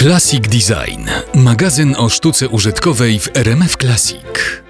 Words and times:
Classic 0.00 0.40
Design. 0.40 1.08
Magazyn 1.34 1.94
o 1.98 2.08
sztuce 2.08 2.48
użytkowej 2.48 3.20
w 3.20 3.36
RMF 3.36 3.76
Classic. 3.76 4.62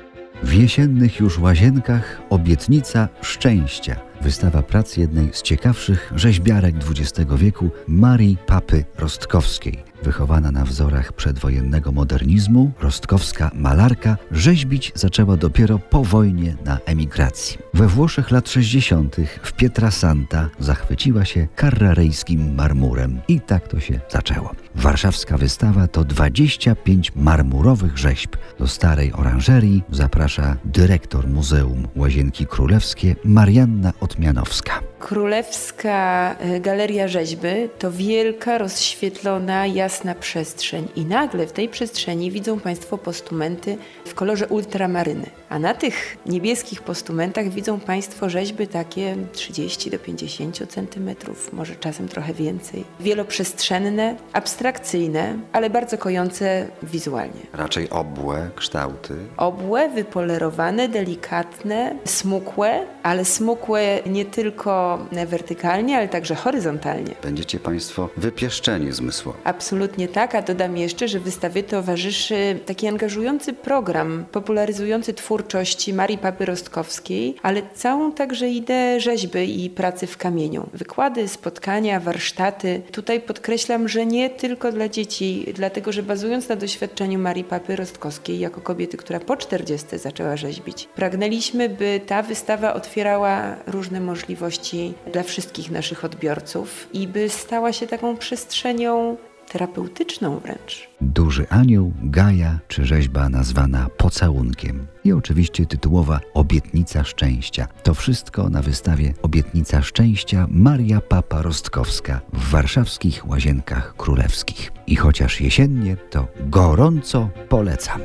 W 0.42 0.52
jesiennych 0.52 1.20
już 1.20 1.38
łazienkach 1.38 2.22
obietnica 2.30 3.08
szczęścia. 3.22 4.09
Wystawa 4.20 4.62
prac 4.62 4.96
jednej 4.96 5.28
z 5.32 5.42
ciekawszych 5.42 6.12
rzeźbiarek 6.16 6.74
XX 6.90 7.30
wieku, 7.36 7.70
Marii 7.88 8.36
Papy 8.46 8.84
Rostkowskiej. 8.98 9.90
Wychowana 10.02 10.50
na 10.50 10.64
wzorach 10.64 11.12
przedwojennego 11.12 11.92
modernizmu, 11.92 12.72
rostkowska 12.80 13.50
malarka 13.54 14.16
rzeźbić 14.30 14.92
zaczęła 14.94 15.36
dopiero 15.36 15.78
po 15.78 16.04
wojnie 16.04 16.56
na 16.64 16.78
emigracji. 16.86 17.58
We 17.74 17.86
Włoszech 17.86 18.30
lat 18.30 18.48
60. 18.48 19.16
w 19.42 19.52
Pietrasanta 19.52 20.48
zachwyciła 20.58 21.24
się 21.24 21.48
karrarejskim 21.56 22.54
marmurem 22.54 23.20
i 23.28 23.40
tak 23.40 23.68
to 23.68 23.80
się 23.80 24.00
zaczęło. 24.10 24.50
Warszawska 24.74 25.38
wystawa 25.38 25.86
to 25.86 26.04
25 26.04 27.12
marmurowych 27.16 27.98
rzeźb. 27.98 28.30
Do 28.58 28.68
starej 28.68 29.12
oranżerii 29.12 29.82
zaprasza 29.90 30.56
dyrektor 30.64 31.28
Muzeum 31.28 31.88
Łazienki 31.96 32.46
Królewskie 32.46 33.16
Marianna 33.24 33.92
Otmianowska. 34.10 34.82
Królewska 35.00 36.36
e, 36.40 36.60
Galeria 36.60 37.08
Rzeźby 37.08 37.68
to 37.78 37.92
wielka, 37.92 38.58
rozświetlona, 38.58 39.66
jasna 39.66 40.14
przestrzeń 40.14 40.88
i 40.96 41.04
nagle 41.04 41.46
w 41.46 41.52
tej 41.52 41.68
przestrzeni 41.68 42.30
widzą 42.30 42.60
Państwo 42.60 42.98
postumenty 42.98 43.78
w 44.04 44.14
kolorze 44.14 44.46
ultramaryny. 44.46 45.26
A 45.48 45.58
na 45.58 45.74
tych 45.74 46.16
niebieskich 46.26 46.82
postumentach 46.82 47.48
widzą 47.48 47.80
Państwo 47.80 48.30
rzeźby 48.30 48.66
takie 48.66 49.16
30 49.32 49.90
do 49.90 49.98
50 49.98 50.68
centymetrów, 50.68 51.52
może 51.52 51.76
czasem 51.76 52.08
trochę 52.08 52.34
więcej. 52.34 52.84
Wieloprzestrzenne, 53.00 54.16
abstrakcyjne, 54.32 55.38
ale 55.52 55.70
bardzo 55.70 55.98
kojące 55.98 56.66
wizualnie. 56.82 57.40
Raczej 57.52 57.90
obłe 57.90 58.50
kształty. 58.56 59.14
Obłe, 59.36 59.88
wypolerowane, 59.88 60.88
delikatne, 60.88 61.94
smukłe, 62.04 62.86
ale 63.02 63.24
smukłe 63.24 63.98
nie 64.06 64.24
tylko 64.24 64.89
wertykalnie, 65.26 65.96
ale 65.96 66.08
także 66.08 66.34
horyzontalnie. 66.34 67.14
Będziecie 67.22 67.58
Państwo 67.60 68.08
wypieszczeni 68.16 68.92
zmysłowo. 68.92 69.38
Absolutnie 69.44 70.08
tak, 70.08 70.34
a 70.34 70.42
dodam 70.42 70.76
jeszcze, 70.76 71.08
że 71.08 71.20
wystawie 71.20 71.62
towarzyszy 71.62 72.58
taki 72.66 72.86
angażujący 72.88 73.52
program 73.52 74.24
popularyzujący 74.32 75.14
twórczość 75.14 75.92
Marii 75.92 76.18
Papy 76.18 76.44
Rostkowskiej, 76.44 77.36
ale 77.42 77.62
całą 77.74 78.12
także 78.12 78.48
ideę 78.48 79.00
rzeźby 79.00 79.64
i 79.64 79.70
pracy 79.70 80.06
w 80.06 80.16
kamieniu. 80.16 80.66
Wykłady, 80.72 81.28
spotkania, 81.28 82.00
warsztaty. 82.00 82.82
Tutaj 82.92 83.20
podkreślam, 83.20 83.88
że 83.88 84.06
nie 84.06 84.30
tylko 84.30 84.72
dla 84.72 84.88
dzieci, 84.88 85.46
dlatego 85.54 85.92
że 85.92 86.02
bazując 86.02 86.48
na 86.48 86.56
doświadczeniu 86.56 87.18
Marii 87.18 87.44
Papy 87.44 87.76
Rostkowskiej 87.76 88.38
jako 88.38 88.60
kobiety, 88.60 88.96
która 88.96 89.20
po 89.20 89.36
40 89.36 89.98
zaczęła 89.98 90.36
rzeźbić, 90.36 90.88
pragnęliśmy, 90.94 91.68
by 91.68 92.00
ta 92.06 92.22
wystawa 92.22 92.74
otwierała 92.74 93.56
różne 93.66 94.00
możliwości 94.00 94.79
dla 95.12 95.22
wszystkich 95.22 95.70
naszych 95.70 96.04
odbiorców 96.04 96.88
i 96.92 97.08
by 97.08 97.28
stała 97.28 97.72
się 97.72 97.86
taką 97.86 98.16
przestrzenią 98.16 99.16
terapeutyczną 99.50 100.38
wręcz. 100.38 100.88
Duży 101.00 101.48
Anioł, 101.48 101.92
Gaja 102.02 102.58
czy 102.68 102.84
rzeźba 102.84 103.28
nazwana 103.28 103.86
Pocałunkiem. 103.96 104.86
I 105.04 105.12
oczywiście 105.12 105.66
tytułowa 105.66 106.20
Obietnica 106.34 107.04
Szczęścia. 107.04 107.66
To 107.82 107.94
wszystko 107.94 108.48
na 108.48 108.62
wystawie 108.62 109.14
Obietnica 109.22 109.82
Szczęścia 109.82 110.46
Maria 110.50 111.00
Papa 111.00 111.42
Rostkowska 111.42 112.20
w 112.32 112.50
warszawskich 112.50 113.28
Łazienkach 113.28 113.94
Królewskich. 113.96 114.72
I 114.86 114.96
chociaż 114.96 115.40
jesiennie, 115.40 115.96
to 116.10 116.26
gorąco 116.40 117.28
polecam. 117.48 118.00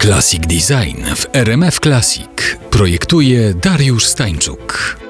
Classic 0.00 0.40
Design 0.40 1.02
w 1.16 1.26
RMF 1.32 1.80
Classic 1.80 2.56
projektuje 2.70 3.54
Dariusz 3.54 4.06
Stańczuk. 4.06 5.03